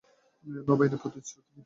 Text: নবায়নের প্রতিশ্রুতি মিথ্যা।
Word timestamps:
নবায়নের 0.63 0.99
প্রতিশ্রুতি 1.03 1.39
মিথ্যা। 1.39 1.59